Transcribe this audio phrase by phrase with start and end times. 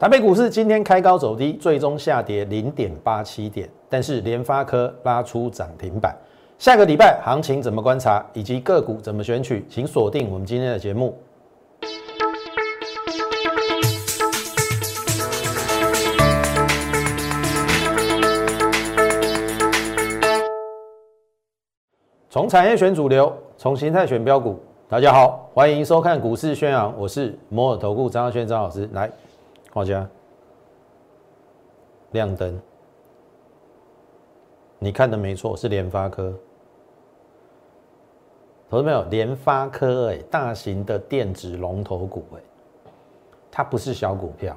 [0.00, 6.16] 台北股市今天开高走低，最终下跌零点八七点，但是联发科拉出涨停板。
[6.56, 11.18] 下个礼拜行情怎么观察，以及个股怎么选取，请锁定我们今天的节目。
[22.30, 24.60] 从产业选主流，从形态选标股。
[24.88, 28.88] 大家好，欢迎收看股市宣扬，我是摩尔投顾张耀轩张老师。
[28.92, 29.10] 来，
[29.72, 30.08] 大家
[32.10, 32.60] 亮灯，
[34.78, 36.34] 你看的没错，是联发科。
[38.68, 39.02] 投资没有？
[39.04, 42.40] 联发科哎，大型的电子龙头股哎，
[43.50, 44.56] 它不是小股票，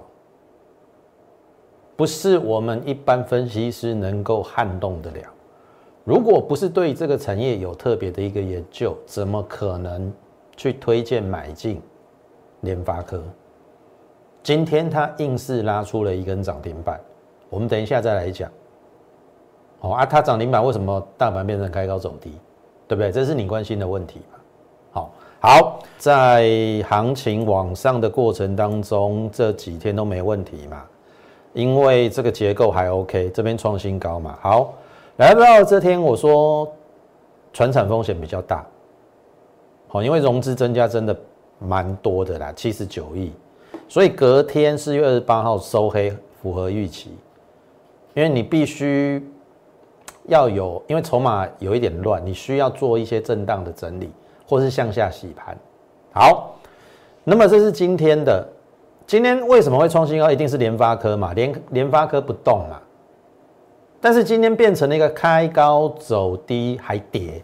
[1.95, 5.33] 不是我们一般分析师能够撼动得了。
[6.03, 10.11] 如果不是对这个产业有特别的一个研究，怎么可能
[10.57, 11.79] 去推荐买进
[12.61, 13.23] 联发科？
[14.43, 16.99] 今天它硬是拉出了一根涨停板，
[17.49, 18.49] 我们等一下再来讲。
[19.81, 22.31] 哦啊，它涨停板为什么大盘变成开高走低？
[22.87, 23.11] 对不对？
[23.11, 24.39] 这是你关心的问题嘛？
[24.91, 30.83] 好，好，在行情往上的过程当中，这几天都没问题嘛？
[31.53, 34.37] 因为这个结构还 OK，这边创新高嘛。
[34.41, 34.73] 好。
[35.17, 36.67] 来到这天，我说，
[37.53, 38.65] 船产风险比较大，
[39.87, 41.15] 好，因为融资增加真的
[41.59, 43.31] 蛮多的啦，七十九亿，
[43.91, 47.09] 所以隔天四月二十八号收黑，符合预期，
[48.13, 49.21] 因为你必须
[50.27, 54.09] 要有，因为筹码有一点乱，你需要做一些震荡的整理，
[54.47, 55.57] 或是向下洗盘。
[56.13, 56.55] 好，
[57.25, 58.47] 那么这是今天的，
[59.05, 60.31] 今天为什么会创新高？
[60.31, 62.79] 一定是联发科嘛，联联发科不动嘛。
[63.99, 67.43] 但是今天变成了一个开高走低还跌，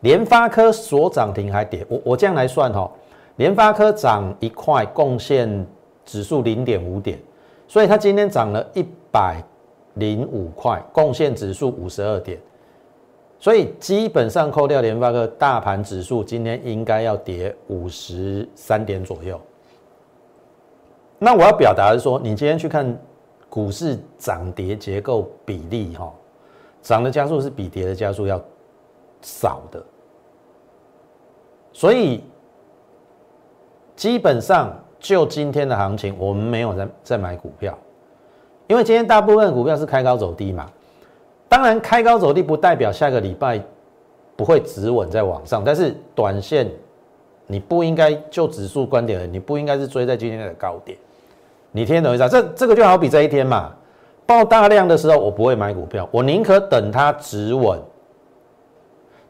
[0.00, 2.86] 联发科所涨停还跌，我我这样来算哈，
[3.36, 5.66] 联发科涨一块，贡献
[6.06, 7.18] 指数零点五点，
[7.68, 9.42] 所以它今天涨了一百
[9.94, 12.40] 零五块，贡献指数五十二点，
[13.38, 19.38] 所以基本上扣掉联发科，大盘指数今天应该要跌五十三点左右。
[21.18, 22.96] 那我要表达的是说，你今天去看。
[23.48, 26.12] 股市涨跌结构比例，哈，
[26.82, 28.42] 涨的加速是比跌的加速要
[29.22, 29.82] 少的，
[31.72, 32.22] 所以
[33.94, 37.76] 基本上就今天的行情，我们没有在在买股票，
[38.66, 40.66] 因为今天大部分股票是开高走低嘛。
[41.48, 43.60] 当然，开高走低不代表下个礼拜
[44.34, 46.68] 不会止稳在往上，但是短线
[47.46, 50.98] 你不应该就指数观点，你不应该是追在今天的高点。
[51.70, 52.28] 你听懂意思啊？
[52.28, 53.72] 这这个就好比这一天嘛，
[54.26, 57.78] 爆大量的时候，我不会买股票，我宁可等它止稳。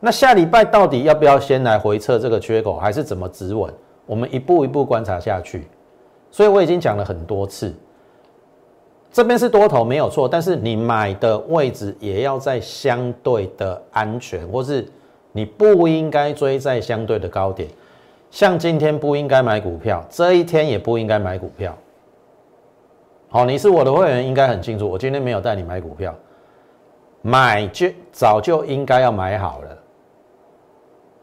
[0.00, 3.72] 那下礼拜到底要不要先来回测这个缺口，还是怎么止稳？
[4.06, 5.66] 我们一步一步观察下去。
[6.30, 7.74] 所以我已经讲了很多次，
[9.10, 14.86] 这边是多头没有错，但是你买的位置也要在相对的安全，或是
[15.32, 17.68] 你不应该追在相对的高点。
[18.30, 21.74] 像今天不应该买股票，这一天也不应该买股票。
[23.28, 24.86] 好，你是我的会员，应该很清楚。
[24.86, 26.14] 我今天没有带你买股票，
[27.22, 29.78] 买就早就应该要买好了。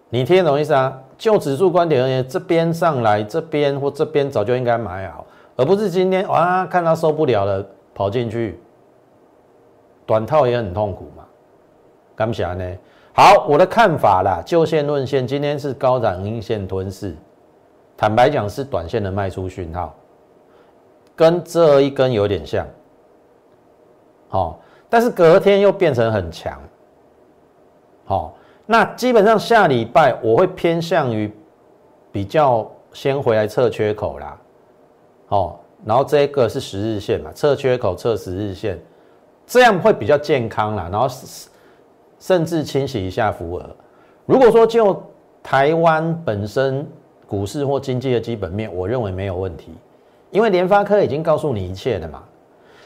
[0.10, 0.98] 你听懂意思啊？
[1.18, 5.25] 就指数观点而言，这边上来，这边或这边早就应该买好，
[5.56, 8.59] 而不是今天哇看它受不了了跑进去，
[10.06, 11.23] 短套也很痛苦嘛。
[12.16, 12.78] 干不下呢？
[13.16, 17.16] 好，我的看法啦，就线论线，今天是高涨阴线吞噬，
[17.96, 19.94] 坦白讲是短线的卖出讯号。
[21.16, 22.66] 跟这一根有点像，
[24.29, 24.59] 好，
[24.90, 26.59] 但是隔天又变成很强，
[28.03, 28.34] 好，
[28.66, 31.31] 那基本上下礼拜我会偏向于
[32.12, 34.40] 比较先回来测缺口啦，
[35.28, 38.79] 好，然后这个是十日线嘛，测缺口测十日线，
[39.46, 41.07] 这样会比较健康啦，然后
[42.19, 43.69] 甚至清洗一下浮额。
[44.25, 45.02] 如果说就
[45.41, 46.88] 台湾本身
[47.28, 49.73] 股市或经济的基本面，我认为没有问题。
[50.31, 52.23] 因为联发科已经告诉你一切了嘛，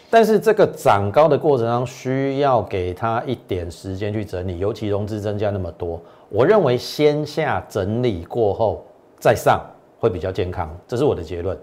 [0.09, 8.85] 但是这个涨高的过程中需要给他一点时间去整理，尤其融资增加那么多，我认为先下整理过后
[9.19, 9.65] 再上
[9.99, 11.57] 会比较健康，这是我的结论。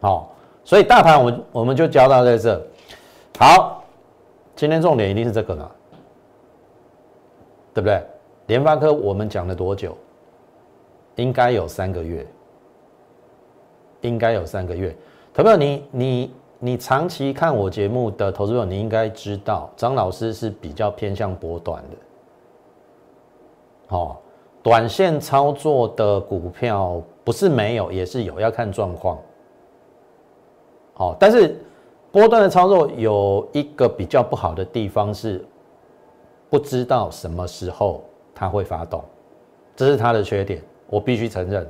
[0.00, 2.60] 好，所以大盘我们我们就教到在这。
[3.38, 3.84] 好，
[4.56, 5.70] 今天重点一定是这个了，
[7.72, 8.02] 对不对？
[8.46, 9.96] 联发科我们讲了多久？
[11.16, 12.26] 应该有三个月。
[14.02, 14.96] 应该有三个月，
[15.34, 21.96] 投票你你你长期看我节目的投资者，你应该知道张老师是比较偏向波段的，
[23.96, 24.16] 哦，
[24.62, 29.18] 短线操作的股票不是没有，也是有，要看状况。
[30.94, 31.56] 哦，但是
[32.10, 35.44] 波段的操作有一个比较不好的地方是，
[36.50, 38.02] 不知道什么时候
[38.34, 39.04] 它会发动，
[39.76, 41.64] 这是它的缺点，我必须承认。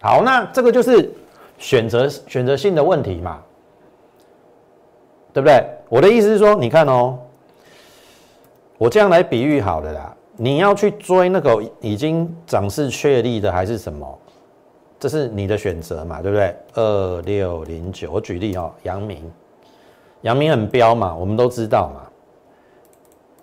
[0.00, 1.12] 好，那这个就是
[1.58, 3.42] 选择选择性的问题嘛，
[5.32, 5.64] 对不对？
[5.88, 7.18] 我的意思是说，你看哦，
[8.78, 14.18] 我这样来比喻好了啦，你要去追那个已经涨势确立的还是什么？
[14.98, 16.56] 这是你的选择嘛，对不对？
[16.74, 19.30] 二六零九，我举例哦，阳明，
[20.22, 22.00] 阳明很彪嘛，我们都知道嘛。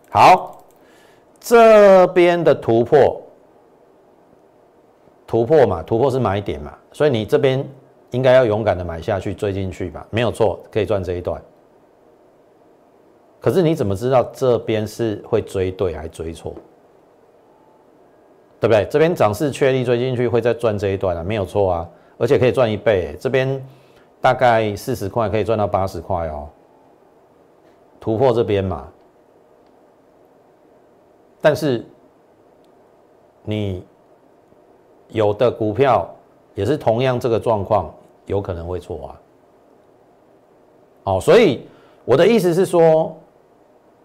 [0.10, 0.63] 好，
[1.40, 3.22] 这边的突破，
[5.28, 7.63] 突破嘛，突破是买点嘛，所以你这边
[8.12, 11.42] 应该要勇敢的买下去，追进去吧，没有错，可以赚这一段。
[13.40, 16.54] 可是你怎么知道这边是会追对还是追错？
[18.60, 18.86] 对不对？
[18.92, 23.16] 这边涨势确立追进去会再赚这一段啊，没有错啊，而且可以赚一倍。
[23.19, 23.60] 这边
[24.19, 26.48] 大概四十块可以赚到八十块哦，
[28.00, 28.88] 突破这边嘛。
[31.42, 31.84] 但是
[33.44, 33.84] 你
[35.08, 36.08] 有的股票
[36.54, 37.92] 也是同样这个状况，
[38.25, 39.21] 有可能会错啊。
[41.03, 41.65] 哦，所以
[42.06, 43.15] 我的意思是说，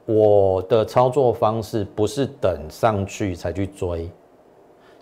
[0.04, 4.10] 我的操作方式不是等上去才去追。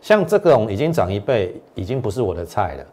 [0.00, 2.84] 像这种已经涨一倍，已经不是我的菜了。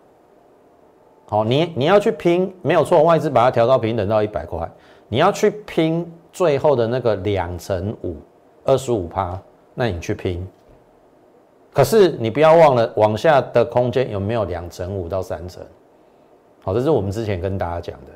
[1.28, 4.70] 好，你你要去拼，没有错，外资把它调到平等到一百块，
[5.08, 8.16] 你要去拼最后的那个两成五，
[8.64, 9.38] 二十五趴，
[9.74, 10.48] 那你去拼。
[11.74, 15.64] 可是你不要忘了，往下的空间有没有两成五到三成？
[16.64, 18.12] 好，这是我们之前跟大家讲的。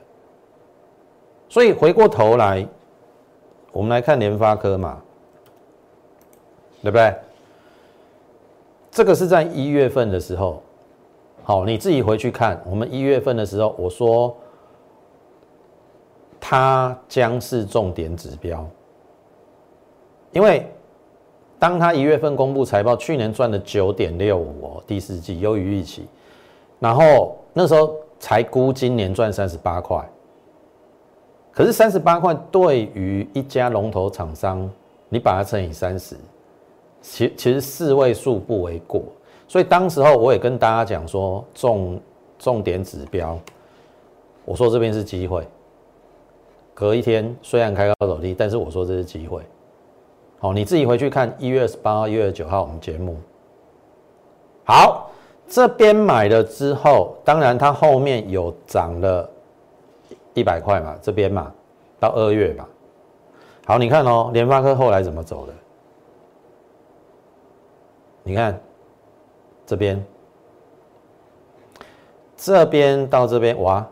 [1.50, 2.68] 所以回过头来，
[3.72, 5.02] 我们来看联发科嘛，
[6.82, 7.14] 对不对？
[8.92, 10.62] 这个是在一月份的时候，
[11.44, 12.62] 好，你自己回去看。
[12.66, 14.36] 我们一月份的时候，我说
[16.40, 18.66] 它将是重点指标，
[20.32, 20.66] 因为
[21.60, 26.08] 当它一月份公布财报，去年赚了九点六五哦，第四季优于预期，
[26.80, 30.04] 然后那时候才估今年赚三十八块，
[31.52, 34.70] 可是三十八块对于一家龙头厂商，
[35.10, 36.16] 你把它乘以三十。
[37.02, 39.04] 其其实四位数不为过，
[39.48, 42.02] 所以当时候我也跟大家讲说重
[42.40, 43.38] 重点指标，
[44.44, 45.48] 我说这边是机会。
[46.74, 49.42] 隔一天虽然开高走低，但是我说这是机会。
[50.40, 53.16] 好，你自己回去看一月二十八号、一月九号我们节目。
[54.66, 55.12] 好，
[55.48, 59.30] 这边买了之后，当然它后面有涨了
[60.34, 61.52] 一百块嘛，这边嘛，
[62.00, 62.66] 到二月嘛。
[63.66, 65.54] 好，你看哦，联发科后来怎么走的？
[68.24, 68.60] 你看，
[69.68, 70.04] 这边，
[72.36, 73.88] 这边到这边，哇，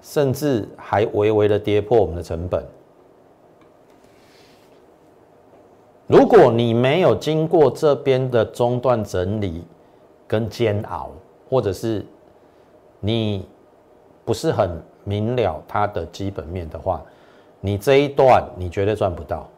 [0.00, 2.64] 甚至还微微的跌破我们的成本。
[6.06, 9.64] 如果你没有经过这边的中断整理
[10.26, 11.10] 跟煎熬，
[11.48, 12.04] 或者是
[13.00, 13.48] 你
[14.24, 17.02] 不是很明了它的基本面的话，
[17.60, 19.48] 你这一段你绝对赚不到。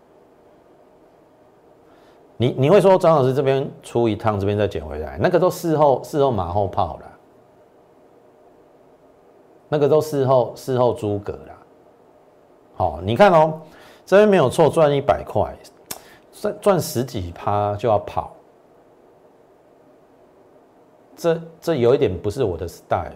[2.37, 7.07] 你你会说张老师这边出一趟，这边再捡回来，那个都事后事后马后炮了，
[9.69, 11.53] 那个都事后事后诸葛了。
[12.77, 13.61] 好，你看哦，
[14.07, 15.53] 这边没有错，赚一百块，
[16.31, 18.33] 赚赚十几趴就要跑，
[21.19, 23.13] 这这有一点不是我的 style。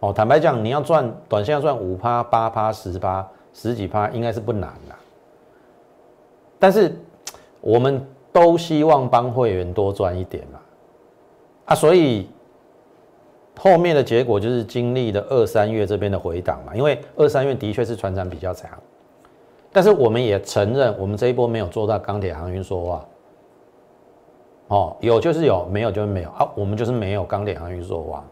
[0.00, 4.94] 哦，坦白讲，你要赚短线要赚五趴、八趴、十趴、十几趴，应该是不难的。
[6.60, 6.96] 但是，
[7.60, 8.00] 我们
[8.32, 10.60] 都希望帮会员多赚一点嘛，
[11.66, 12.28] 啊，所以
[13.58, 18.70] 后面的结果就是经历了二三月这边的回档嘛，因为二三月的确是船长比较强，
[19.72, 23.04] 但是我们也承认，我们这一波没有做到钢铁航运说话，
[24.68, 28.24] 哦，有就是有，没有就是没有啊，我们就是没有钢铁航运说话，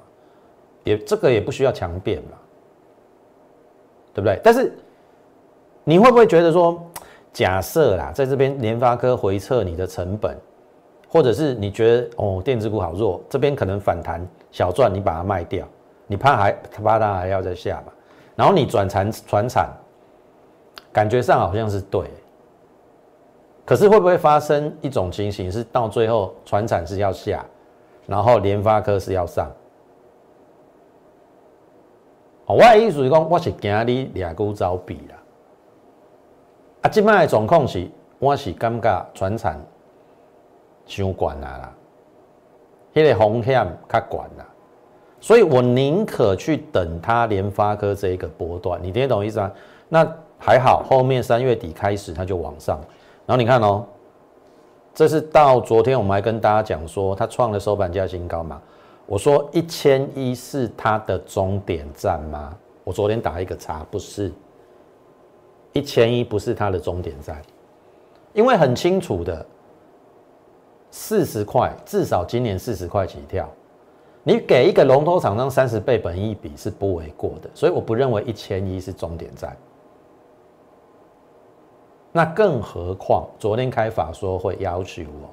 [0.85, 2.38] 也这个也不需要强辩嘛，
[4.14, 4.40] 对不对？
[4.43, 4.73] 但是
[5.85, 6.81] 你会不会觉得说？
[7.33, 10.35] 假设啦，在这边联发科回撤你的成本，
[11.07, 15.69] 或者是你觉得哦电子股好弱，这边可能反弹小赚，你把它卖掉，
[16.07, 16.52] 你怕还
[16.83, 17.93] 怕它还要再下嘛？
[18.35, 19.69] 然后你转产转产，
[20.90, 22.09] 感觉上好像是对，
[23.66, 27.44] 可是会不会发生一种情形是到最后船产是要下，
[28.06, 29.50] 然后联发科是要上？
[32.46, 35.16] 哦，我的意思是讲，我是惊你俩股招比啦。
[36.82, 39.61] 啊，即摆的状况是，我是感觉船产
[40.87, 41.73] 伤悬啊啦，
[42.94, 44.46] 迄个风险较悬啦，
[45.20, 49.50] 所以我宁可去等它联发科这一个波段，你听得懂意思吗？
[49.88, 50.06] 那
[50.38, 52.80] 还好，后面三月底开始它就往上，
[53.26, 53.85] 然后你看哦，
[54.95, 58.62] 这是到昨天我们还跟大家讲说，它创了收盘价新高嘛？
[59.04, 62.56] 我说一千一是它的终点站吗？
[62.85, 64.33] 我昨天打一个叉，不是，
[65.73, 67.42] 一千一不是它的终点站，
[68.33, 69.45] 因为很清楚的，
[70.90, 73.49] 四十块至少今年四十块起跳，
[74.23, 79.56] 你给一个龙头厂商三十倍本益比是不为过的，所以我不认为一千一是终点站。
[82.16, 85.28] 那更何况昨天开法说会要求我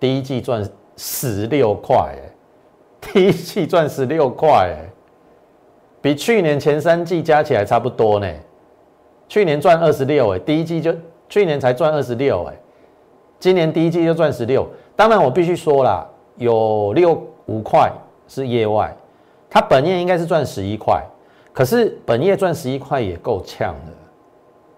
[0.00, 2.30] 第一季赚十六块，哎。
[3.00, 4.90] 第一季赚十六块，哎，
[6.00, 8.26] 比去年前三季加起来差不多呢。
[9.28, 10.92] 去年赚二十六，哎，第一季就
[11.28, 12.54] 去年才赚二十六，哎，
[13.38, 14.66] 今年第一季就赚十六。
[14.96, 17.92] 当然，我必须说了，有六五块
[18.26, 18.92] 是业外，
[19.48, 21.00] 他本业应该是赚十一块，
[21.52, 23.92] 可是本业赚十一块也够呛的。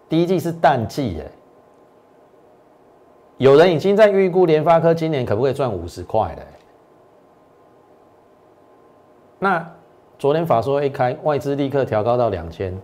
[0.09, 1.31] 第一季是淡季，哎，
[3.39, 6.43] 有人已经在预估联发科今年可不可以赚五十块了。
[9.39, 9.69] 那
[10.19, 12.77] 昨天法说一开，外资立刻调高到两千。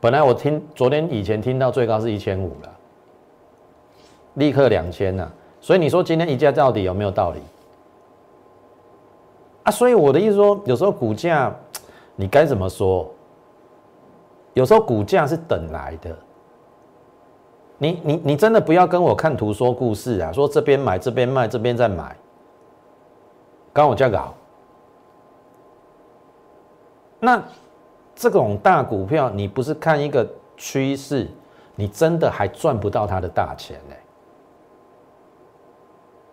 [0.00, 2.76] 本来我听昨天以前听到最高是一千五了，
[4.34, 5.32] 立刻两千了。
[5.60, 7.40] 所以你说今天一价到底有没有道理？
[9.62, 11.54] 啊，所以我的意思说，有时候股价
[12.16, 13.10] 你该怎么说？
[14.54, 16.16] 有时候股价是等来的。
[17.76, 20.32] 你你你真的不要跟我看图说故事啊！
[20.32, 22.16] 说这边买这边卖这边再买，
[23.72, 24.32] 刚我价搞。
[27.18, 27.42] 那
[28.14, 31.28] 这种大股票，你不是看一个趋势，
[31.74, 33.94] 你真的还赚不到它的大钱呢。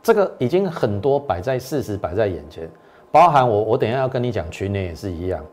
[0.04, 2.70] 这个已经很多摆在事实摆在眼前，
[3.12, 5.44] 包含我，我等下要跟你讲群联也是一样，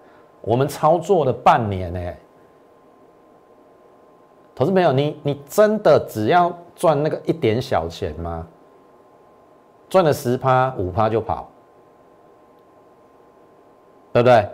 [0.43, 2.15] 我们操作了半年呢。
[4.59, 8.45] 投资朋友，你你真的只要赚那个一点小钱吗？
[9.89, 11.49] 赚了十趴五趴就跑，
[14.13, 14.49] 对不对？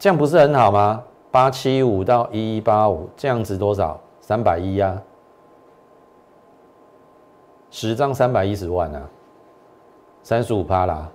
[0.00, 1.00] 这样不是很好吗？
[1.30, 4.00] 八七五到一一八五，这样子多少？
[4.20, 5.00] 三百一呀，
[7.70, 9.08] 十张三百一十万啊，
[10.24, 11.08] 三十五趴啦。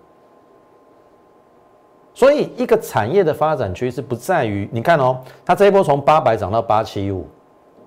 [2.13, 7.27] 所以一个产业的发展趋势不在于你看哦，它这一波从八百涨到八七五，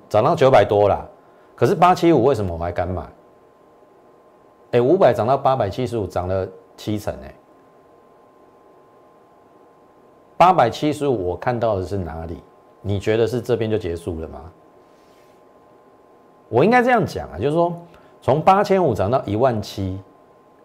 [0.09, 1.09] 涨到九百多了。
[1.55, 3.03] 可是八七五为什么我还敢买？
[4.73, 6.47] 哎，五百涨到八百七十五，涨了
[6.77, 7.35] 七成哎。
[10.37, 12.43] 八百七十五，我看到的是哪里？
[12.81, 14.41] 你觉得是这边就结束了吗？
[16.49, 17.77] 我应该这样讲啊，就是说，
[18.23, 19.99] 从八千五涨到一万七，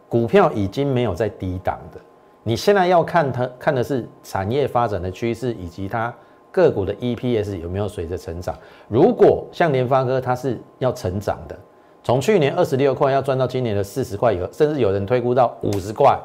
[0.07, 1.99] 股票已经没有在低档的。
[2.43, 6.13] 你现在要看它，看的是产业发展的趋势，以及它
[6.53, 8.55] 个股的 EPS 有没有随着成长。
[8.87, 11.59] 如果像联发科，它是要成长的，
[12.03, 16.17] 从去年二十六块要赚到今年的四十块以后，甚至有人推估到五十块，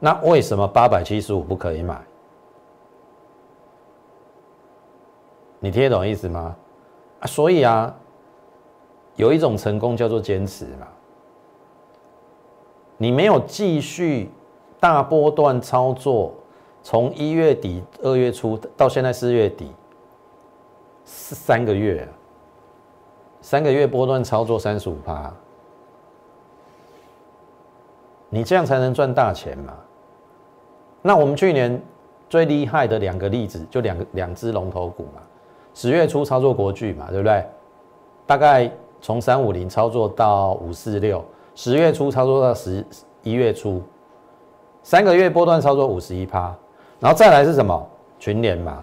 [0.00, 1.98] 那为什么八百七十五不可以买？
[5.60, 6.54] 你听得懂意思吗？
[7.20, 7.94] 啊，所以啊，
[9.16, 10.88] 有一种成功叫做坚持嘛。
[12.96, 14.30] 你没有继续
[14.78, 16.32] 大波段操作，
[16.84, 19.72] 从一月底、二月初到现在四月底，
[21.06, 22.06] 是三个月，
[23.40, 25.32] 三个月波段操作三十五趴，
[28.28, 29.72] 你这样才能赚大钱嘛。
[31.00, 31.82] 那我们去年
[32.28, 35.22] 最厉害的两个例子，就两个两只龙头股嘛。
[35.72, 37.42] 十月初操作国巨嘛，对不对？
[38.26, 41.24] 大概从三五零操作到五四六，
[41.54, 42.84] 十月初操作到十
[43.22, 43.82] 一月初，
[44.82, 46.54] 三个月波段操作五十一趴，
[47.00, 47.88] 然后再来是什么？
[48.18, 48.82] 群联嘛，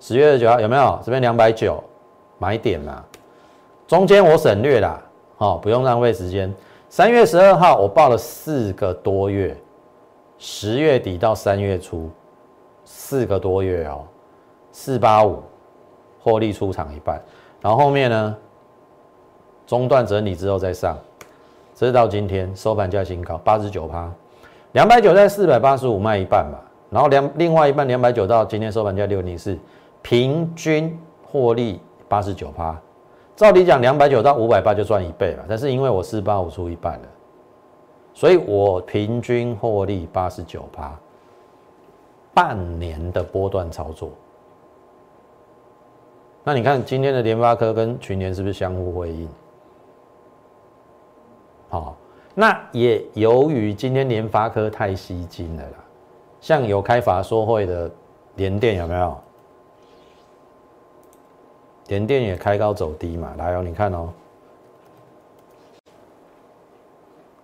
[0.00, 0.98] 十月二十九号有没有？
[1.04, 1.82] 这边两百九
[2.38, 3.04] 买点嘛，
[3.86, 5.00] 中间我省略啦，
[5.38, 6.52] 哦，不用浪费时间。
[6.88, 9.56] 三月十二号我报了四个多月，
[10.38, 12.10] 十月底到三月初，
[12.84, 14.04] 四个多月哦，
[14.72, 15.42] 四八五。
[16.20, 17.22] 获利出场一半，
[17.60, 18.34] 然后后面呢，
[19.66, 20.98] 中断整理之后再上，
[21.74, 24.10] 直到今天收盘价新高八十九趴，
[24.72, 26.58] 两百九在四百八十五卖一半嘛，
[26.90, 29.58] 然后两另外一半两百九到今天收盘价六零四，
[30.02, 32.80] 平均获利八十九趴。
[33.36, 37.08] 照理讲两百九到五百八就赚一倍了，但是因为我四八五出一半了，
[38.12, 40.96] 所以我平均获利八十九趴，
[42.32, 44.10] 半年的波段操作。
[46.44, 49.28] 那你看今天的联发科跟群联是不是相互辉映？
[51.70, 51.96] 好，
[52.36, 55.83] 那也由于今天联发科太吸金了啦，
[56.44, 57.90] 像有开法说会的
[58.36, 59.16] 联电有没有？
[61.86, 64.12] 联电也开高走低嘛，来哦，你看哦，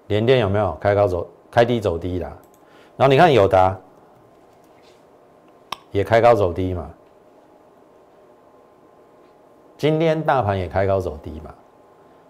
[0.09, 2.27] 联电有没有开高走开低走低的？
[2.99, 3.75] 然后你看友达
[5.93, 6.91] 也开高走低嘛，
[9.79, 11.55] 今天大盘也开高走低嘛，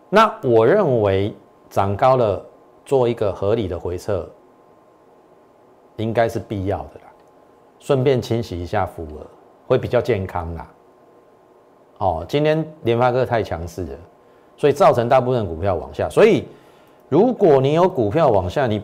[0.08, 1.34] 那我认为
[1.68, 2.46] 涨高了
[2.84, 4.24] 做一个合理的回撤，
[6.00, 7.06] 应该是必要的啦，
[7.78, 9.26] 顺便清洗一下浮额，
[9.66, 10.66] 会比较健康啦。
[11.98, 13.98] 哦，今天联发科太强势了，
[14.56, 16.08] 所以造成大部分股票往下。
[16.08, 16.46] 所以，
[17.08, 18.82] 如果你有股票往下，你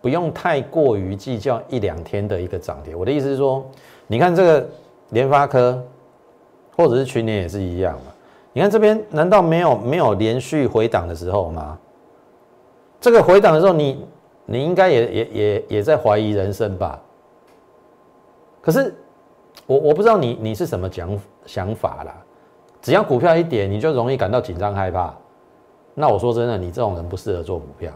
[0.00, 2.94] 不用太过于计较一两天的一个涨跌。
[2.94, 3.66] 我的意思是说，
[4.06, 4.68] 你看这个
[5.10, 5.82] 联发科，
[6.76, 8.12] 或者是去年也是一样嘛。
[8.52, 11.76] 你看这边难道没有没有连续回档的时候吗？
[13.00, 14.06] 这个回档的时候，你
[14.46, 16.98] 你应该也也也也在怀疑人生吧？
[18.62, 18.94] 可是
[19.66, 22.16] 我我不知道你你是什么讲想法啦。
[22.80, 25.12] 只要股票一跌，你就容易感到紧张害怕。
[25.94, 27.92] 那我说真的，你这种人不适合做股票。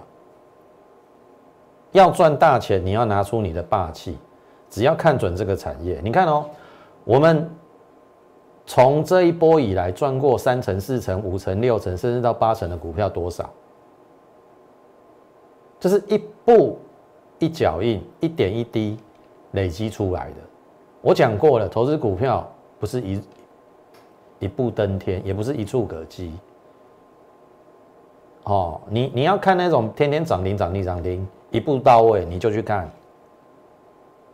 [1.92, 4.18] 要赚大钱，你要拿出你的霸气。
[4.68, 6.46] 只要看准这个产业，你看哦，
[7.04, 7.48] 我们
[8.64, 13.50] 从这一波以来赚过三成、四成、五成、六成，甚至到八成的股票多少？
[15.80, 16.78] 这是一步
[17.40, 18.96] 一脚印，一点一滴
[19.52, 20.36] 累积出来的。
[21.00, 23.20] 我讲过了，投资股票不是一。
[24.42, 26.32] 一步登天，也不是一触可及。
[28.44, 32.90] 哦，你你要看那种天天涨停、涨停、涨停，一步到位，你就去看。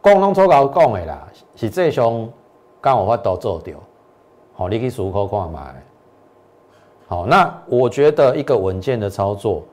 [0.00, 1.26] 共同初稿讲的啦，
[1.56, 2.32] 是这种
[2.80, 3.76] 刚好法都做掉。
[4.54, 5.74] 好，你去数口看买。
[7.08, 9.64] 好，那我觉得一个稳健的操作，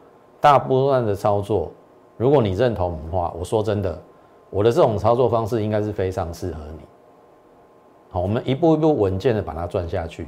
[0.43, 1.71] 大波段的操作，
[2.17, 3.97] 如果你认同的话，我说真的，
[4.49, 6.83] 我的这种操作方式应该是非常适合你。
[8.09, 10.27] 好，我们一步一步稳健的把它赚下去，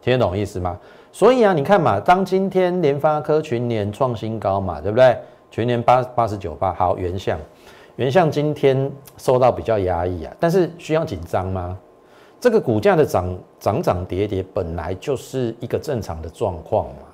[0.00, 0.78] 听得懂意思吗？
[1.10, 5.18] 所以啊，你看嘛，当今天联发科群年创新高嘛，对不对？
[5.50, 7.36] 全年八八十九八，好，原相，
[7.96, 11.76] 原相今天受到比较压抑啊，但是需要紧张吗？
[12.38, 17.09] 这个股价的涨涨涨跌跌本来就是一个正常的状况嘛。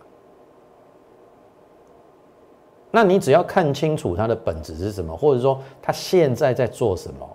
[2.97, 7.29] 那你只要看清楚它的本质是什么，或者说它现在在做什么，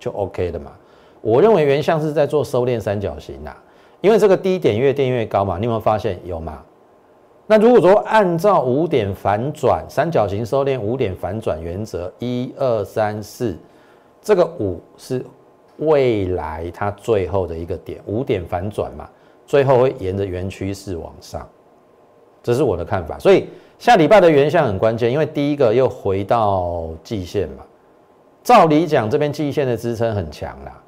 [0.00, 0.72] 就 OK 的嘛。
[1.20, 3.54] 我认为原像是在做收敛三角形呐，
[4.00, 6.60] 因为这个低点越垫越高嘛，你有没有发现有吗？
[7.46, 13.56] 那如果说按照五点反转三角形收敛五点反转原则，一二三四，
[14.20, 15.24] 这个五是
[15.76, 19.08] 未来它最后的一个点，五点反转嘛，
[19.46, 21.48] 最后会沿着原趋势往上，
[22.42, 23.20] 这是我的看法。
[23.20, 23.46] 所以
[23.78, 27.64] 下礼拜的原相很关键，因为第一个又回到季线嘛，
[28.42, 30.82] 照理讲这边季线的支撑很强啦。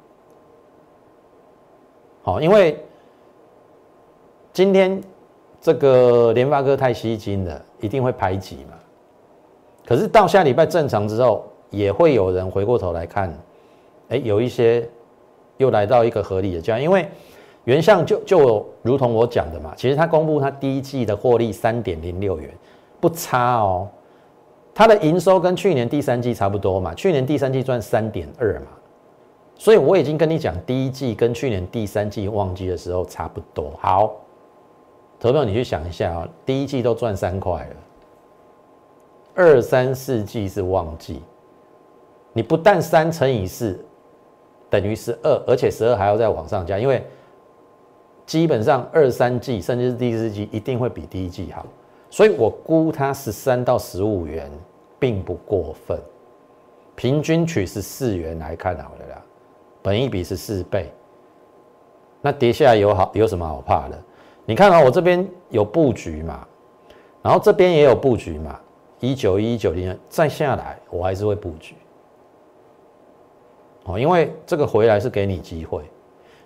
[2.23, 2.77] 好，因为
[4.51, 5.01] 今天
[5.61, 8.75] 这个联发科太吸金了，一定会排挤嘛。
[9.85, 13.31] 可是到下礼拜正常之后，也会有人回过头来看，
[14.09, 14.87] 哎，有一些
[15.57, 17.07] 又来到一个合理的价，因为
[17.63, 22.51] 原相就就如同我讲的嘛，其实它公布它第一季的获利三点零六元，
[22.99, 23.87] 不差哦。
[24.73, 28.67] 它的营收跟去年第三季差不多嘛，去年第三季赚三点二嘛。
[29.55, 33.73] 所以我已经跟你讲，第一季跟去年第三季旺季的时候差不多。
[33.81, 34.13] 好，
[35.19, 37.75] 投票你去想一下啊，第一季都赚三块了，
[39.35, 41.21] 二三四季是旺季，
[42.31, 43.77] 你不但三乘以四
[44.69, 47.05] 等于十二，而且十二还要再往上加，因为
[48.25, 51.65] 基本上二三季甚至是第四季一定会比第一季好，
[52.09, 54.51] 所以我估它十三到十五元
[54.97, 55.99] 并不过分，
[56.95, 59.21] 平均取十四元来看好了啦。
[59.81, 60.91] 本一比是四倍，
[62.21, 63.97] 那跌下来有好有什么好怕的？
[64.45, 66.45] 你看到我这边有布局嘛，
[67.21, 68.59] 然后这边也有布局嘛，
[68.99, 71.75] 一九一九零再下来，我还是会布局。
[73.85, 75.83] 哦，因为这个回来是给你机会，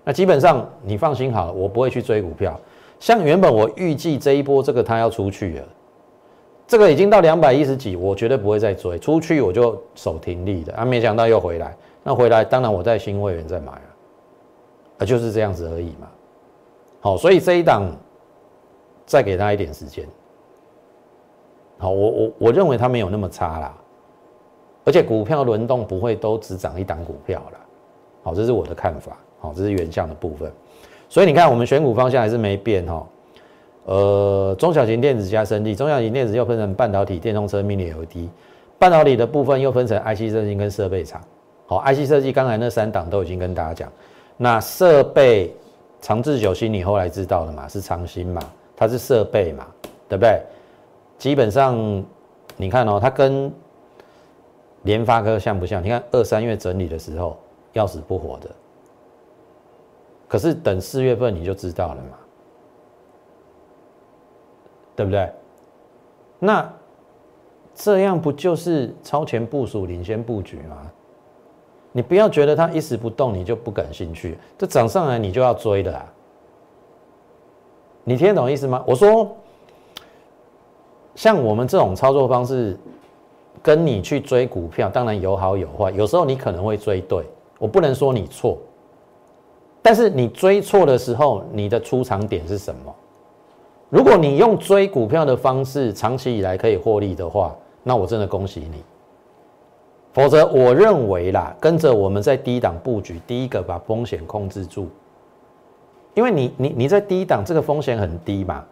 [0.04, 2.60] 那基本上你放心好了，我不会去追股票。
[3.04, 5.68] 像原本我预计这一波这个它要出去了，
[6.66, 11.76] 这个已经到两百一十几，我绝对不会再追，出去我就守停利的啊，没想到又回来。
[12.02, 13.90] 那回来，当然我在新会员再买啊，
[15.00, 16.08] 啊就是这样子而已嘛。
[17.02, 17.92] 好，所以这一档
[19.06, 20.08] 再给他一点时间。
[21.80, 23.78] 好，我我我认为它没有那么差啦，
[24.86, 27.60] 而且股票轮动不会都只涨一档股票啦。
[28.24, 29.18] 好，这是我的看法。
[29.42, 30.50] 好，这是原相的部分。
[31.14, 33.08] 所以你看，我们选股方向还是没变哈。
[33.86, 38.28] 呃，中小型电子加升级，中小型电子又分成半导体、电动车、mini LED。
[38.80, 41.22] 半导体的部分又分成 IC 设计跟设备厂。
[41.68, 43.92] 好，IC 设计刚才那三档都已经跟大家讲，
[44.38, 45.56] 那设备
[46.02, 47.68] 长治久兴你后来知道了嘛？
[47.68, 48.42] 是长兴嘛？
[48.76, 49.68] 它是设备嘛？
[50.10, 50.42] 对不对？
[51.20, 52.04] 基本上
[52.58, 53.54] 你看哦，它跟
[54.82, 55.84] 联发科像不像？
[55.84, 57.38] 你看二三月整理的时候
[57.74, 58.50] 要死不活的，
[60.34, 62.18] 可是等四月份你就知道了嘛？
[64.96, 65.32] 对不对？
[66.40, 66.74] 那
[67.76, 70.92] 这样不就是超前部署、领先布局吗？
[71.92, 74.36] 你不要觉得它一时不动，你就不感兴趣。
[74.58, 76.04] 这涨上来你就要追的啊！
[78.04, 78.84] 你听得懂意思吗？
[78.88, 79.38] 我说，
[81.14, 82.76] 像我们这种操作方式，
[83.62, 85.92] 跟你去追股票，当然有好有坏。
[85.92, 87.24] 有时候你可能会追对，
[87.60, 88.58] 我不能说你错。
[89.84, 92.96] 但是你追错的时候，你的出场点是什么？
[93.90, 98.82] 如果你用追股票的方式长期以来可以获利的话，那我真的恭喜你。
[100.14, 104.88] 否则，我认为啦，跟着我们在低档布局，第一个把风险控制住，
[106.14, 108.64] 因为你你你在低档，这个风险很低嘛，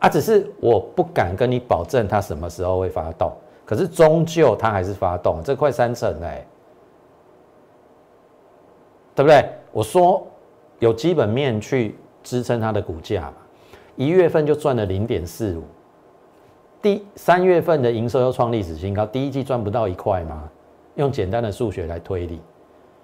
[0.00, 3.32] 啊，只是我不敢跟你保证它什么时候会发动，
[3.64, 6.44] 可是终究它还是发动，这快三成哎，
[9.14, 9.48] 对不对？
[9.70, 10.26] 我说
[10.78, 13.34] 有基本面去支撑它的股价嘛，
[13.96, 15.62] 一月份就赚了零点四五，
[16.80, 20.48] 第三月份的营收又创历史新高，第一季赚不到一块吗？
[20.94, 22.40] 用简单的数学来推理，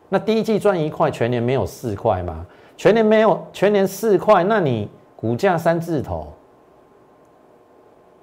[0.08, 2.44] 那第一季赚一块，全年没有四块吗？
[2.76, 6.32] 全年没有，全年四块，那你股价三字头，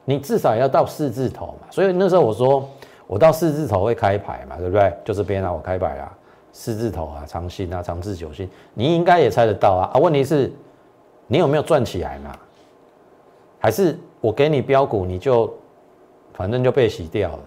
[0.03, 1.67] 你至少要到四字头嘛。
[1.69, 2.69] 所以那时候我说，
[3.07, 4.93] 我到四字头会开牌嘛，对不对？
[5.05, 6.17] 就这边啊，我开牌啊，
[6.51, 9.91] 四字头啊，长信啊，长治久兴，你应该也猜得到啊。
[9.93, 10.51] 啊，问题是，
[11.27, 12.37] 你有没有赚起来嘛？
[13.59, 15.53] 还是我给你标股，你就
[16.33, 17.39] 反正就被洗掉了？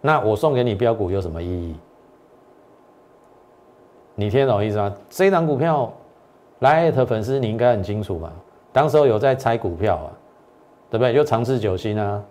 [0.00, 1.76] 那我送给你标股有什么意义？
[4.14, 4.92] 你听懂意思吗？
[5.10, 5.92] 这档股票，
[6.60, 8.32] 来的粉丝你应该很清楚吧？
[8.72, 10.10] 当时候有在猜股票啊，
[10.90, 11.14] 对不对？
[11.14, 12.22] 就长治久新啊，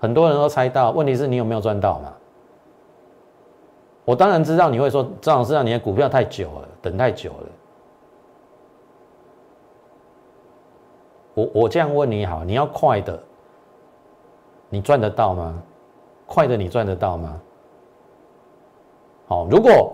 [0.00, 0.90] 很多人都猜到。
[0.90, 2.12] 问题是你有没有赚到嘛？
[4.10, 7.46] 我当然知道你会说张老师啊，你的股票太久了，等太久了。
[11.34, 13.16] 我我这样问你好，你要快的，
[14.68, 15.62] 你赚得到吗？
[16.26, 17.40] 快的你赚得到吗？
[19.28, 19.92] 好，如果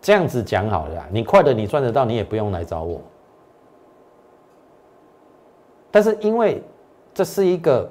[0.00, 3.00] 这样子讲好了，你快的你赚得到，你也不用来找我。
[5.92, 6.60] 但是因为
[7.14, 7.88] 这是一个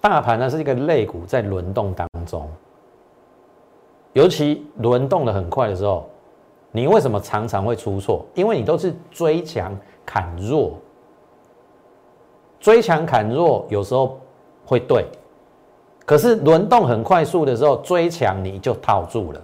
[0.00, 2.48] 大盘呢，是一个类股在轮动当中，
[4.16, 6.08] 尤其轮动的很快的时候，
[6.72, 8.24] 你为什么常常会出错？
[8.32, 9.76] 因为你都是追强
[10.06, 10.72] 砍弱，
[12.58, 14.18] 追强砍弱有时候
[14.64, 15.04] 会对。
[16.06, 19.40] 可是轮动很快速的时候，追强你就套住了，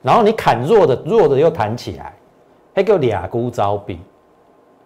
[0.00, 2.14] 然后你砍弱的，弱的又弹起来，
[2.74, 4.00] 还叫俩孤招比。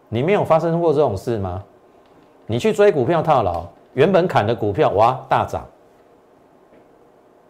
[0.08, 1.62] 你没有发生过这种事吗？
[2.44, 5.64] 你去追股票套牢，原本砍的股票哇大涨，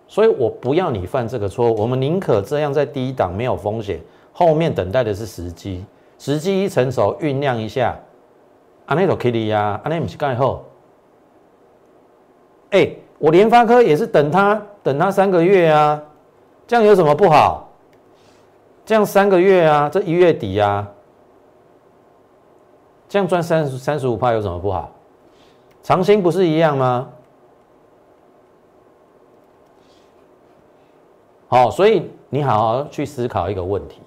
[0.08, 4.00] 所以我不要你犯这个错，我们宁可这样在低档没有风险，
[4.32, 5.84] 后面等待的是时机，
[6.18, 7.96] 时机一成熟酝酿一下，
[8.86, 10.64] 安内都可以呀，安内不是盖后，
[12.70, 12.90] 哎。
[13.20, 16.00] 我联发科也是等他等他三个月啊，
[16.68, 17.68] 这样有什么不好？
[18.86, 20.86] 这样三个月啊，这一月底啊，
[23.08, 24.92] 这样赚三十三十五帕有什么不好？
[25.82, 27.08] 长兴不是一样吗？
[31.48, 34.00] 好，所以你好好去思考一个问题。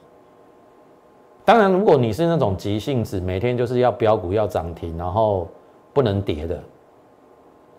[1.44, 5.48] 当然，如果你是那种急性子，每天就是要标股要涨停，然后
[5.92, 6.58] 不能跌的。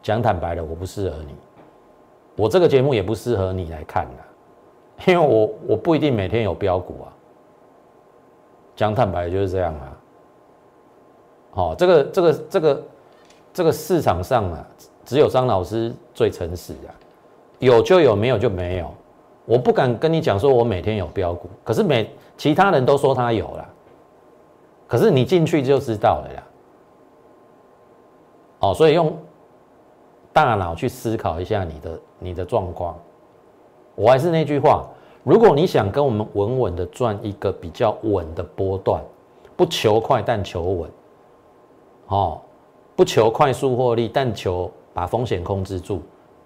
[0.03, 1.35] 讲坦白的，我不适合你，
[2.37, 7.15] 我这个节目也不适合你来看的，因为我我不一定每天有标股啊。
[8.75, 9.97] 讲坦白就是这样啊。
[11.53, 12.85] 好，这个这个这个
[13.55, 14.67] 这个市场上啊，
[15.05, 16.91] 只有张老师最诚实啊，
[17.61, 18.93] 有就有，没有就没有。
[19.45, 23.69] 我不敢跟你讲说我每天有标股，可是每其他人都说他有了，
[24.87, 26.43] 可是你进去就知道了呀。
[28.61, 29.17] 哦，所以用。
[30.35, 32.99] 大脑去思考一下你的你的状况。
[33.95, 34.89] 我还是那句话，
[35.25, 39.05] 如果你想跟我们稳稳的赚一个比较稳的波段，
[39.55, 40.91] 不求快但求稳，
[42.07, 42.41] 哦，
[42.97, 46.01] 不求快速获利，但求把风险控制住。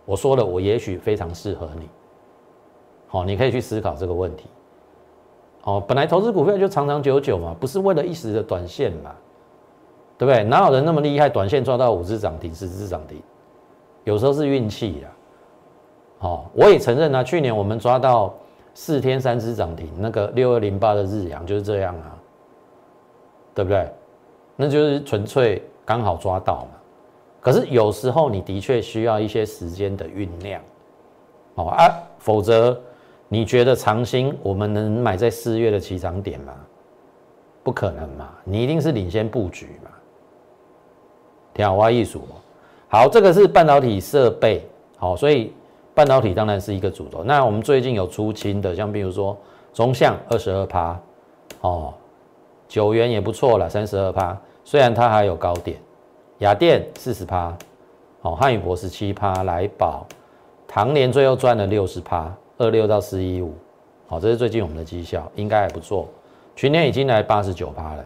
[0.04, 1.88] 我说了，我也许非常适合你。
[3.08, 4.46] 好，你可以去思考这个问题。
[5.64, 9.12] 哦，本来投资股票就长长久久嘛，不是为了一时的短线嘛，
[10.16, 10.44] 对不对？
[10.44, 13.20] 哪有人那么厉害，短线抓到五只涨停、十只涨停？
[14.04, 15.08] 有时候是运气呀，
[16.20, 18.32] 哦，我也承认啊，去年我们抓到
[18.74, 22.14] 四天三只涨停，那个六二零八的日阳就是这样啊，
[23.52, 23.90] 对不对？
[24.54, 26.78] 那就是纯粹刚好抓到嘛。
[27.40, 30.62] 可是有时候你的确需要一些时间的酝酿，
[31.56, 32.80] 哦啊，否则
[33.28, 36.54] 你觉得长兴我们能买在四月的起涨点吗？
[37.62, 39.90] 不可能嘛，你一定是领先布局嘛。
[41.54, 42.22] 天花艺术，
[42.88, 45.52] 好，这个是半导体设备，好，所以。
[45.96, 47.24] 半导体当然是一个主轴。
[47.24, 49.34] 那我们最近有出清的，像比如说
[49.72, 51.00] 中向二十二趴，
[51.62, 51.94] 哦，
[52.68, 54.38] 九元也不错了，三十二趴。
[54.62, 55.78] 虽然它还有高点，
[56.40, 57.56] 雅电四十趴，
[58.20, 60.06] 哦，汉语博十七趴，来宝，
[60.68, 63.54] 唐年最后赚了六十趴，二六到四一五，
[64.06, 66.08] 好，这是最近我们的绩效，应该还不错。
[66.54, 68.04] 去年已经来八十九趴了，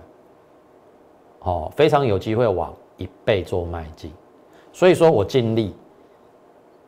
[1.41, 4.13] 哦，非常有机会往一倍做迈进。
[4.73, 5.75] 所以说我尽力。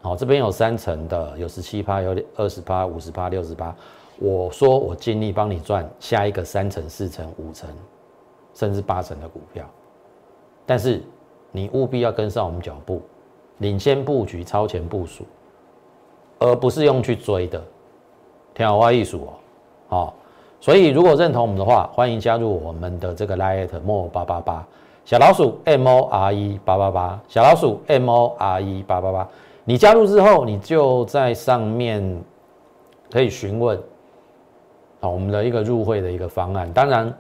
[0.01, 3.73] 好，这边有三层的，有十七趴，有二十趴，五十趴，六十趴。
[4.19, 7.71] 我说我尽力帮你赚下一个三层、四层、五层，
[8.53, 9.65] 甚至八层的股票。
[10.67, 11.01] 但是
[11.53, 13.01] 你务必要跟上我们脚步，
[13.59, 15.25] 领先布局、超前部署，
[16.43, 17.63] 而不是用去追的。
[18.55, 19.33] 天好花艺术哦，
[19.89, 20.15] 好。
[20.61, 24.65] 所以如果认同我们的话，欢迎加入我们的这个 Lite More 八八八
[25.05, 29.29] 小老鼠 M O R E 八八八小老鼠 M O R E 八八八。
[29.65, 32.23] 你加入之后，你就在上面
[33.11, 33.77] 可以询问
[35.01, 36.73] 啊，我们的一个入会的一个方案。
[36.73, 37.13] 当然，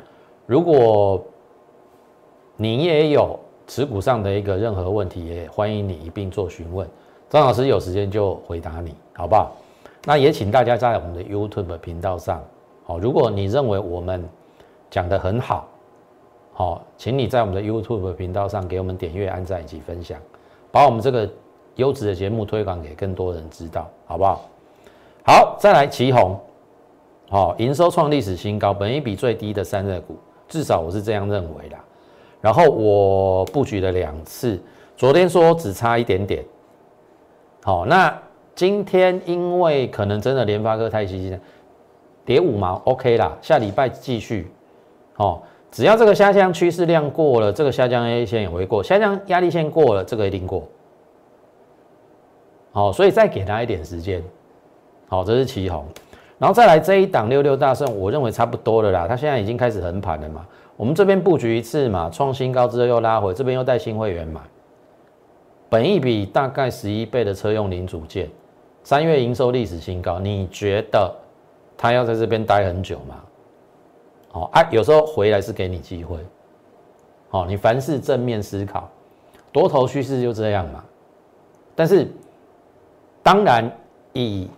[0.46, 1.20] 如果
[2.56, 6.88] 你也有持股上的一个任何问题，也欢迎你一并做询问。
[7.32, 9.56] 张老师有时间就回答你，好不好？
[10.04, 12.44] 那也请大家在我们的 YouTube 频道上，
[12.84, 14.22] 好，如果你认为我们
[14.90, 15.66] 讲的很好，
[16.52, 20.20] 好，请你在我们的 YouTube 频道上给我们点阅、按赞以及分享，
[20.70, 21.26] 把我们这个。
[21.76, 24.42] 优质的节目推广给更多人知道，好不好？
[25.24, 26.38] 好，再来旗宏，
[27.30, 31.76] 好，营收创历史新高，本一比最低的三热股，至少我是这样认为的。
[32.42, 34.60] 然后我布局了两次，
[34.98, 36.44] 昨天说只差一点点，
[37.64, 38.12] 好，那
[38.54, 41.40] 今天因为可能真的联发科太激进，
[42.24, 44.50] 跌五毛，OK 啦，下礼拜继续，
[45.16, 50.64] 哦，只要这个下降趋势量过了，这个下降 A 线也会过，下降压力线过了，这个一定过。
[52.72, 54.22] 好，所以再给他一点时间。
[55.08, 55.86] 好，这是旗红，
[56.38, 59.06] 然后再来这一档六六大胜，我认为差不多了啦。
[59.06, 60.44] 它现在已经开始横盘了嘛。
[60.76, 64.40] 我们这边布局一次嘛，创新高之后又拉回，这边又带新会员买。
[65.72, 68.28] 本一笔大概十一倍的车用零组件，
[68.84, 71.10] 三月营收历史新高，你觉得
[71.78, 73.24] 它要在这边待很久吗？
[74.28, 76.18] 好啊，有时候回来是给你机会。
[77.30, 78.86] 好，你凡事正面思考，
[79.50, 80.84] 多头趋势就这样嘛。
[81.74, 82.06] 但是。
[83.24, 83.70] 当然，
[84.12, 84.50] 以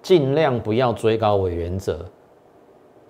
[0.00, 1.98] 尽量不要追高为原则。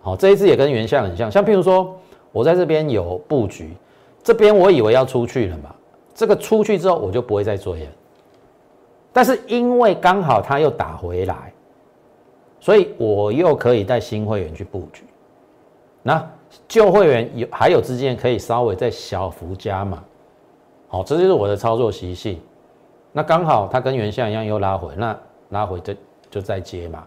[0.00, 1.94] 好，这一次也跟原相很像，像譬如说，
[2.32, 3.76] 我在这边有布局，
[4.22, 5.74] 这边我以为要出去了嘛，
[6.14, 7.90] 这个出去之后我就不会再追了。
[9.12, 11.52] 但是因为刚好它又打回来，
[12.60, 15.04] 所以我又可以带新会员去布局。
[16.02, 16.28] 那
[16.66, 20.02] 旧会员有还有资金可以稍微再小幅加码。
[20.88, 22.40] 好，这就是我的操作习性。
[23.12, 25.18] 那刚好它跟原相一样又拉回，那
[25.50, 25.94] 拉回就
[26.30, 27.06] 就再接嘛，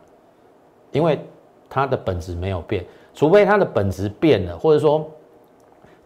[0.91, 1.19] 因为
[1.67, 5.09] 它的本质没有变，除非它的本质变了，或者说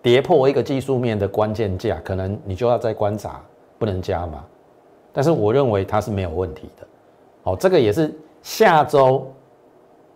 [0.01, 3.41] 跌破一个技术面的关键价，可能你就要再观察，
[3.77, 4.43] 不能加嘛。
[5.12, 6.88] 但是我认为它是没有问题的。
[7.43, 9.31] 哦，这个也是下周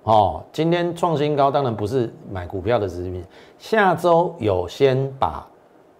[0.03, 3.21] 哦，今天创新高，当然不是买股票的指标，
[3.57, 5.47] 下周有先把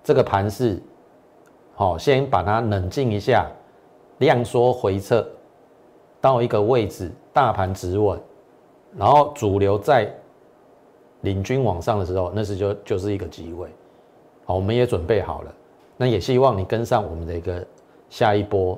[0.04, 0.82] 这个盘势，
[1.76, 3.46] 好，先把它冷静一下。
[4.20, 5.28] 量缩回撤
[6.22, 8.18] 到一个位置，大盘止稳，
[8.96, 10.10] 然后主流在
[11.24, 13.68] 领军往上的时候，那是就就是一个机会。
[14.46, 15.54] 好，我们也准备好了，
[15.98, 17.66] 那也希望你跟上我们的一个
[18.10, 18.78] 下一波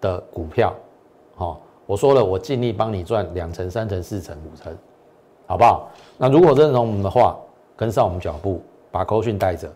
[0.00, 0.74] 的股票。
[1.36, 4.76] 好，我说了，我尽力帮你赚两成、三成、四成、五成，
[5.46, 5.88] 好不好？
[6.16, 7.36] 那如果认同我们的话，
[7.76, 9.70] 跟上我们脚步，把扣讯带着。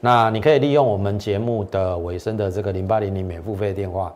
[0.00, 4.12] 那你可以利用我们节目的尾声的这个零八零零免付费电话，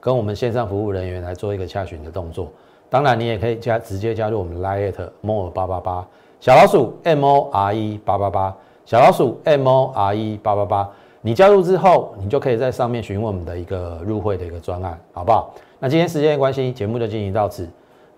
[0.00, 2.48] 跟我们线上服务人员来做一个洽询的动作。
[2.88, 6.08] 当然，你也可以加直接加入我们 Lite More 八八八
[6.40, 10.88] 小老鼠 M O R E 八八八小老鼠 M O R E 八八八。
[11.20, 15.52] 你加入之后，你就可以在上面询问我们的一个入会的一个专案，好不好？
[15.80, 17.68] 那今天时间的关系，节目就进行到此。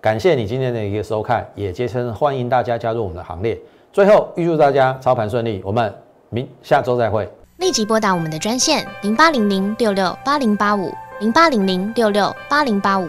[0.01, 3.59] 感谢你今天的一个收看，也竭诚欢迎大家加入我们的行列。
[3.93, 5.93] 最后预祝大家操盘顺利，我们。
[6.33, 7.29] 明下周再会。
[7.57, 13.09] 立即拨打我们的专线零八零零六六八零八五零八零零六六八零八五。